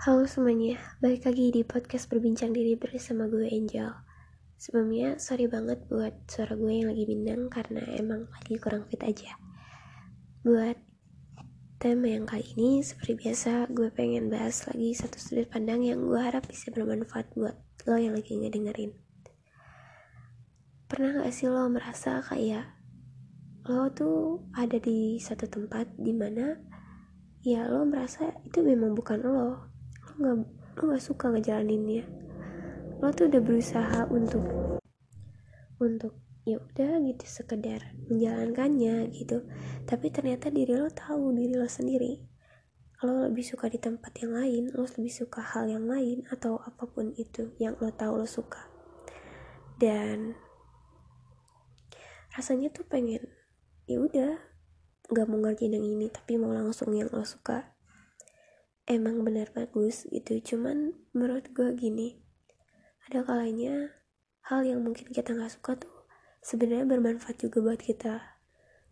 [0.00, 3.92] Halo semuanya, balik lagi di podcast berbincang diri bersama gue Angel.
[4.56, 9.36] Sebelumnya, sorry banget buat suara gue yang lagi bindang karena emang lagi kurang fit aja.
[10.40, 10.80] Buat
[11.76, 16.16] tema yang kali ini, seperti biasa gue pengen bahas lagi satu sudut pandang yang gue
[16.16, 18.96] harap bisa bermanfaat buat lo yang lagi ngedengerin.
[20.88, 22.72] Pernah gak sih lo merasa kayak
[23.68, 26.56] lo tuh ada di satu tempat di mana
[27.44, 29.69] ya lo merasa itu memang bukan lo
[30.18, 30.34] nggak
[30.80, 32.04] lo nggak suka ngejalaninnya.
[32.98, 34.44] Lo tuh udah berusaha untuk
[35.80, 36.14] untuk
[36.48, 39.44] ya udah gitu sekedar menjalankannya gitu.
[39.84, 42.20] Tapi ternyata diri lo tahu diri lo sendiri.
[43.04, 46.84] Lo lebih suka di tempat yang lain lo lebih suka hal yang lain atau apa
[46.88, 48.68] pun itu yang lo tahu lo suka.
[49.80, 50.36] Dan
[52.36, 53.26] rasanya tuh pengen
[53.90, 54.38] ya udah
[55.10, 57.74] nggak mau ngerjain yang ini tapi mau langsung yang lo suka
[58.90, 62.18] emang benar bagus gitu cuman menurut gue gini
[63.06, 63.94] ada kalanya
[64.50, 66.00] hal yang mungkin kita nggak suka tuh
[66.40, 68.40] sebenarnya bermanfaat juga buat kita.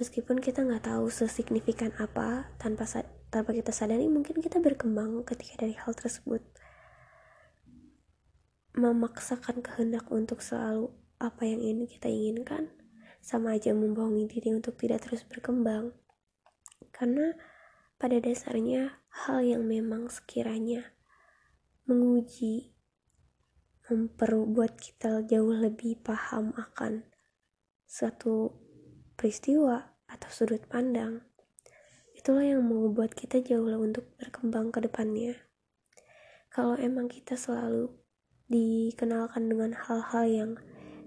[0.00, 2.88] Meskipun kita nggak tahu sesignifikan apa tanpa
[3.28, 6.40] tanpa kita sadari mungkin kita berkembang ketika dari hal tersebut.
[8.76, 12.72] Memaksakan kehendak untuk selalu apa yang ini kita inginkan
[13.20, 15.92] sama aja membohongi diri untuk tidak terus berkembang.
[16.88, 17.36] Karena
[18.00, 20.94] pada dasarnya hal yang memang sekiranya
[21.90, 22.74] menguji
[23.90, 27.02] memperbuat kita jauh lebih paham akan
[27.90, 28.54] suatu
[29.18, 31.26] peristiwa atau sudut pandang
[32.14, 35.40] itulah yang membuat kita jauh lebih untuk berkembang ke depannya.
[36.52, 37.88] Kalau emang kita selalu
[38.50, 40.50] dikenalkan dengan hal-hal yang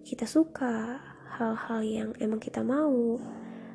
[0.01, 0.99] kita suka
[1.37, 3.21] hal-hal yang emang kita mau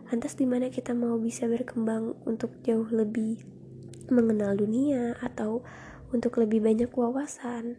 [0.09, 3.58] lantas di mana kita mau bisa berkembang untuk jauh lebih
[4.09, 5.63] mengenal dunia atau
[6.13, 7.77] untuk lebih banyak wawasan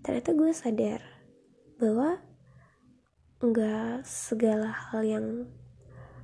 [0.00, 1.02] ternyata gue sadar
[1.76, 2.22] bahwa
[3.40, 5.26] nggak segala hal yang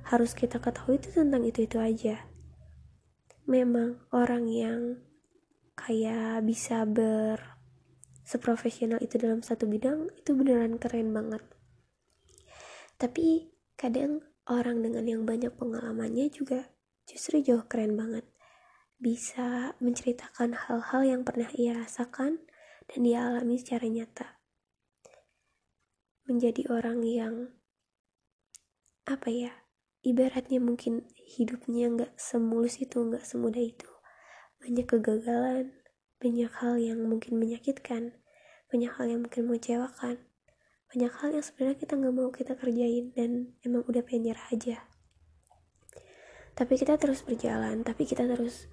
[0.07, 2.29] harus kita ketahui itu tentang itu-itu aja
[3.49, 4.81] memang orang yang
[5.77, 7.59] kayak bisa ber
[8.27, 11.43] seprofesional itu dalam satu bidang itu beneran keren banget
[12.97, 16.71] tapi kadang orang dengan yang banyak pengalamannya juga
[17.05, 18.25] justru jauh keren banget.
[18.97, 22.41] Bisa menceritakan hal-hal yang pernah ia rasakan
[22.89, 24.41] dan dia alami secara nyata.
[26.25, 27.35] Menjadi orang yang
[29.07, 29.53] apa ya,
[30.03, 33.89] ibaratnya mungkin hidupnya nggak semulus itu, nggak semudah itu.
[34.59, 35.77] Banyak kegagalan,
[36.19, 38.17] banyak hal yang mungkin menyakitkan,
[38.67, 40.27] banyak hal yang mungkin mengecewakan
[40.87, 44.87] banyak hal yang sebenarnya kita nggak mau kita kerjain dan emang udah pengen nyerah aja
[46.55, 48.71] tapi kita terus berjalan tapi kita terus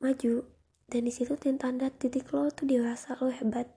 [0.00, 0.48] maju.
[0.90, 3.70] Dan di situ tanda titik lo tuh dewasa lo hebat.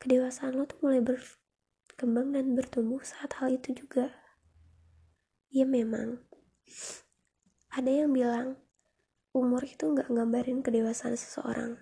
[0.00, 4.08] Kedewasaan lo tuh mulai berkembang dan bertumbuh saat hal itu juga.
[5.52, 6.24] Ya memang.
[7.74, 8.56] Ada yang bilang
[9.34, 11.76] umur itu nggak gambarin kedewasaan seseorang.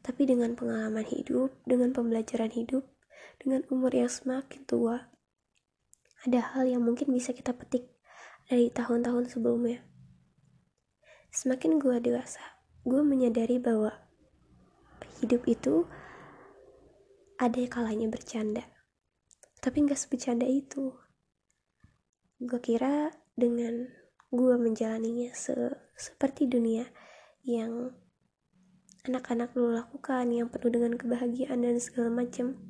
[0.00, 2.86] Tapi dengan pengalaman hidup, dengan pembelajaran hidup,
[3.42, 5.10] dengan umur yang semakin tua,
[6.24, 7.90] ada hal yang mungkin bisa kita petik
[8.48, 9.84] dari tahun-tahun sebelumnya.
[11.28, 12.40] Semakin gue dewasa,
[12.82, 13.92] gue menyadari bahwa
[15.22, 15.84] hidup itu
[17.38, 18.66] ada kalanya bercanda,
[19.62, 20.96] tapi nggak sebecanda itu.
[22.42, 23.86] Gue kira dengan
[24.28, 25.54] gue menjalaninya se
[25.96, 26.84] seperti dunia
[27.48, 27.96] yang
[29.08, 32.60] anak-anak lu lakukan yang penuh dengan kebahagiaan dan segala macam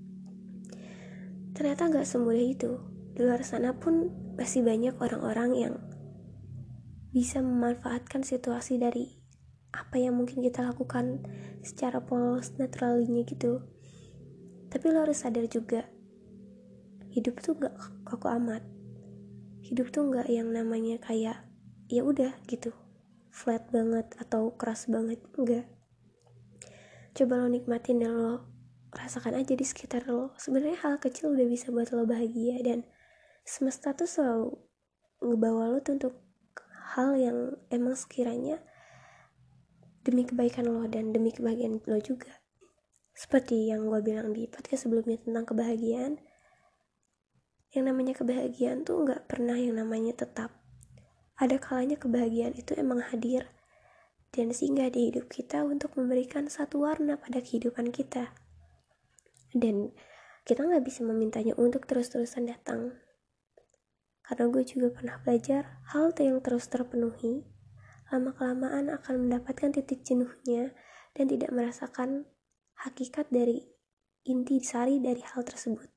[1.59, 2.79] ternyata gak semudah itu
[3.19, 4.07] di luar sana pun
[4.39, 5.75] masih banyak orang-orang yang
[7.19, 9.19] bisa memanfaatkan situasi dari
[9.75, 11.27] apa yang mungkin kita lakukan
[11.67, 13.67] secara polos naturalnya gitu.
[14.71, 15.83] Tapi lo harus sadar juga
[17.11, 17.75] hidup tuh gak
[18.07, 18.63] kaku amat.
[19.67, 21.43] Hidup tuh gak yang namanya kayak
[21.91, 22.71] ya udah gitu
[23.35, 25.65] flat banget atau keras banget enggak
[27.19, 28.47] coba lo nikmatin dan lo
[28.95, 30.31] rasakan aja di sekitar lo.
[30.39, 32.87] Sebenarnya hal kecil udah bisa buat lo bahagia dan
[33.43, 34.55] semesta tuh selalu
[35.19, 36.15] ngebawa lo tuh untuk
[36.97, 38.63] hal yang emang sekiranya
[40.07, 42.41] demi kebaikan lo dan demi kebahagiaan lo juga
[43.13, 46.23] seperti yang gue bilang di podcast sebelumnya tentang kebahagiaan
[47.77, 50.55] yang namanya kebahagiaan tuh nggak pernah yang namanya tetap
[51.39, 53.47] ada kalanya kebahagiaan itu emang hadir
[54.33, 58.37] dan singgah di hidup kita untuk memberikan satu warna pada kehidupan kita.
[59.57, 59.97] Dan
[60.45, 62.97] kita nggak bisa memintanya untuk terus-terusan datang.
[64.29, 67.49] Karena gue juga pernah belajar hal yang terus terpenuhi,
[68.13, 70.77] lama-kelamaan akan mendapatkan titik jenuhnya
[71.17, 72.29] dan tidak merasakan
[72.77, 73.65] hakikat dari
[74.29, 75.89] inti sari dari hal tersebut.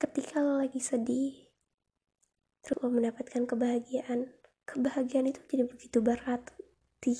[0.00, 1.52] Ketika lo lagi sedih,
[2.64, 4.32] terus lo mendapatkan kebahagiaan,
[4.64, 6.48] kebahagiaan itu jadi begitu berat
[7.04, 7.12] di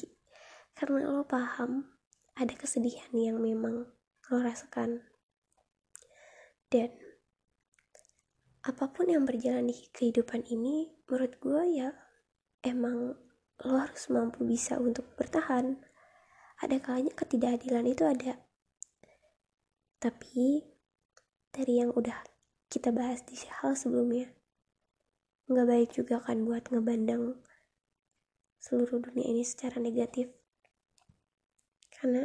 [0.73, 1.93] karena lo paham
[2.35, 3.87] ada kesedihan yang memang
[4.33, 5.05] lo rasakan
[6.73, 6.91] dan
[8.65, 11.93] apa pun yang berjalan di kehidupan ini menurut gue ya
[12.65, 13.13] emang
[13.61, 15.77] lo harus mampu bisa untuk bertahan.
[16.65, 18.41] Ada kalanya ketidakadilan itu ada.
[20.01, 20.65] Tapi
[21.53, 22.25] dari yang udah
[22.73, 24.33] kita bahas di hal sebelumnya
[25.45, 27.37] nggak baik juga kan buat ngebandang
[28.57, 30.33] seluruh dunia ini secara negatif.
[31.93, 32.25] Karena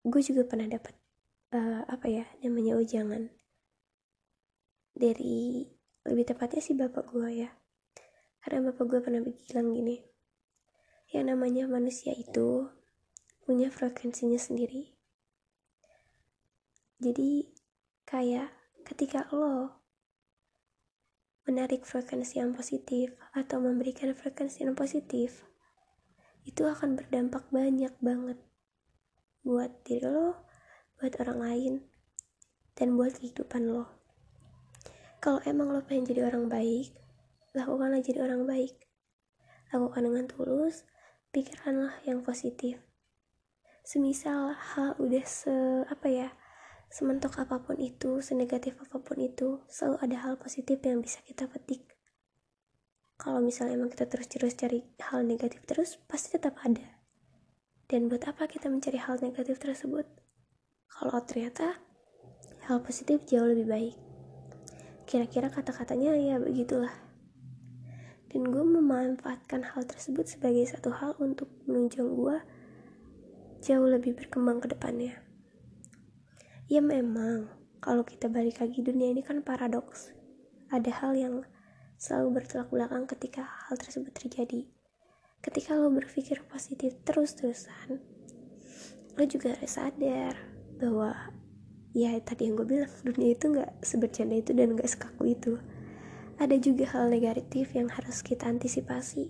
[0.00, 0.96] gue juga pernah dapat
[1.52, 3.41] uh, apa ya namanya ujangan
[4.92, 5.68] dari
[6.04, 7.50] lebih tepatnya sih bapak gue ya.
[8.42, 9.96] Karena bapak gue pernah bilang gini.
[11.12, 12.68] Yang namanya manusia itu
[13.44, 14.94] punya frekuensinya sendiri.
[17.02, 17.50] Jadi
[18.06, 18.54] kayak
[18.86, 19.82] ketika lo
[21.42, 25.42] menarik frekuensi yang positif atau memberikan frekuensi yang positif
[26.46, 28.38] itu akan berdampak banyak banget
[29.42, 30.46] buat diri lo
[30.98, 31.72] buat orang lain
[32.78, 34.01] dan buat kehidupan lo
[35.22, 36.90] kalau emang lo pengen jadi orang baik
[37.52, 38.88] lakukanlah jadi orang baik.
[39.72, 40.84] Lakukan dengan tulus
[41.32, 42.80] pikirkanlah yang positif.
[43.84, 46.28] Semisal hal udah se apa ya
[46.92, 51.48] sementok apa pun itu senegatif apa pun itu selalu ada hal positif yang bisa kita
[51.48, 51.88] petik.
[53.16, 57.00] Kalau misalnya emang kita terus-terus cari hal negatif terus pasti tetap ada.
[57.88, 60.08] Dan buat apa kita mencari hal negatif tersebut?
[60.88, 61.80] Kalau ternyata
[62.68, 64.11] hal positif jauh lebih baik
[65.12, 66.96] kira-kira kata-katanya ya begitulah.
[68.32, 72.40] Dan gue memanfaatkan hal tersebut sebagai satu hal untuk menunjang gue
[73.60, 75.20] jauh lebih berkembang ke depannya.
[76.64, 77.52] Ya memang
[77.84, 80.16] kalau kita balik lagi dunia ini kan paradoks.
[80.72, 81.44] Ada hal yang
[82.00, 84.64] selalu bertolak belakang ketika hal tersebut terjadi.
[85.44, 88.00] Ketika lo berpikir positif terus-terusan
[89.12, 90.40] lo juga harus sadar
[90.80, 91.12] bahwa
[91.92, 95.60] ya tadi yang gue bilang dunia itu nggak sebercanda itu dan nggak sekaku itu.
[96.40, 99.28] Ada juga hal negatif yang harus kita antisipasi.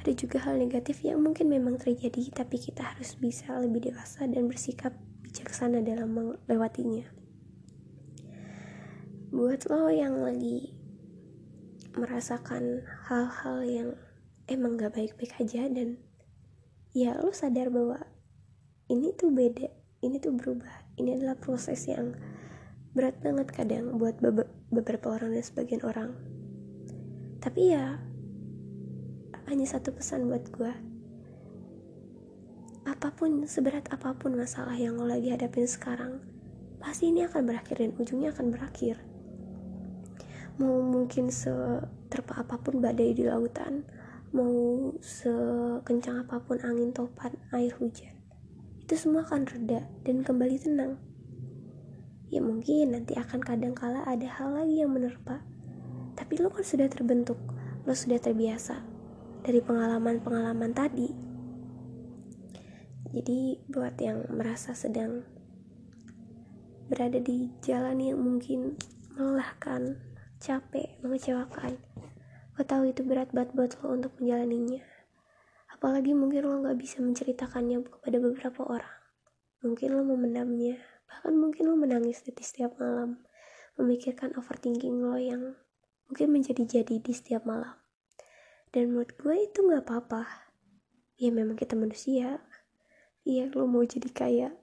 [0.00, 4.46] Ada juga hal negatif yang mungkin memang terjadi tapi kita harus bisa lebih dewasa dan
[4.46, 4.94] bersikap
[5.26, 7.10] bijaksana dalam melewatinya.
[9.34, 10.70] Buat lo yang lagi
[11.98, 13.90] merasakan hal-hal yang
[14.46, 15.98] emang gak baik-baik aja dan
[16.94, 17.98] ya lo sadar bahwa
[18.86, 19.66] ini tuh beda
[20.06, 22.16] ini tuh berubah ini adalah proses yang
[22.96, 24.16] berat banget kadang buat
[24.72, 26.16] beberapa orang dan sebagian orang.
[27.44, 28.00] Tapi ya
[29.46, 30.72] hanya satu pesan buat gue
[32.86, 36.22] apa pun seberat apa pun masalah yang lo lagi hadapin sekarang
[36.78, 38.96] pasti ini akan berakhir dan ujungnya akan berakhir.
[40.56, 43.84] Mau mungkin seterpa apa pun badai di lautan
[44.32, 48.15] mau sekencang apa pun angin topan air hujan
[48.86, 50.94] itu semua akan reda dan kembali tenang.
[52.30, 55.42] Ya mungkin nanti akan kadang kala ada hal lagi yang menerpa.
[56.14, 57.34] Tapi lo kan sudah terbentuk
[57.82, 58.86] lo sudah terbiasa
[59.42, 61.10] dari pengalaman-pengalaman tadi.
[63.10, 65.26] Jadi buat yang merasa sedang
[66.86, 68.78] berada di jalan yang mungkin
[69.18, 69.98] melelahkan
[70.38, 71.74] capek mengecewakan
[72.56, 74.80] gue tahu itu berat banget buat lo untuk menjalaninya
[75.76, 78.96] apalagi mungkin lo gak bisa menceritakannya kepada beberapa orang.
[79.60, 80.80] Mungkin lo memendamnya.
[81.04, 83.20] Bahkan mungkin lo menangis di setiap malam.
[83.76, 85.52] Memikirkan overthinking lo yang
[86.08, 87.76] mungkin menjadi-jadi di setiap malam.
[88.72, 90.24] Dan menurut gue itu nggak apa-apa.
[91.20, 92.40] Ya memang kita manusia.
[93.28, 94.56] Iya lo mau jadi kayak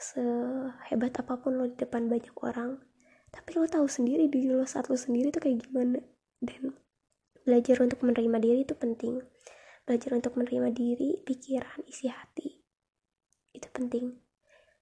[0.00, 2.80] sehebat apa pun lo di depan banyak orang.
[3.28, 6.00] Tapi lo tahu sendiri diri lo saat lo sendiri tuh kayak gimana.
[6.40, 6.80] Dan
[7.44, 9.20] belajar untuk menerima diri itu penting
[9.86, 12.58] belajar untuk menerima diri pikiran isi hati.
[13.54, 14.18] Itu penting.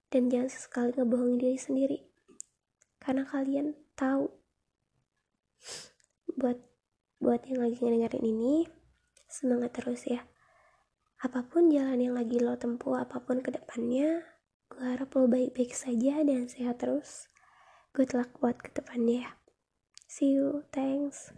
[0.09, 1.99] Dan jangan sesekali ngebohongin diri sendiri.
[2.97, 4.33] Karena kalian tahu
[6.35, 6.57] buat
[7.21, 8.65] buat yang lagi ngedengerin ini
[9.29, 10.25] semangat terus ya.
[11.21, 14.25] Apa pun jalan yang lagi lo tempuh apa pun ke depannya
[14.65, 17.29] gue harap lo baik-baik saja dan sehat terus.
[17.93, 19.31] Good luck buat ke depannya ya.
[20.09, 20.65] See you.
[20.73, 21.31] Thanks